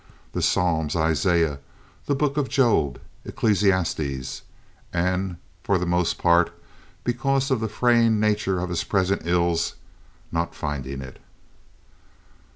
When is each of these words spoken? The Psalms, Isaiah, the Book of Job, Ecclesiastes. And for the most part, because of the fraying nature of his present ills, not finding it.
The 0.31 0.41
Psalms, 0.41 0.95
Isaiah, 0.95 1.59
the 2.07 2.15
Book 2.15 2.35
of 2.35 2.49
Job, 2.49 2.99
Ecclesiastes. 3.23 4.41
And 4.91 5.35
for 5.61 5.77
the 5.77 5.85
most 5.85 6.17
part, 6.17 6.49
because 7.03 7.51
of 7.51 7.59
the 7.59 7.69
fraying 7.69 8.19
nature 8.19 8.57
of 8.59 8.69
his 8.69 8.83
present 8.83 9.21
ills, 9.25 9.75
not 10.31 10.55
finding 10.55 11.03
it. 11.03 11.19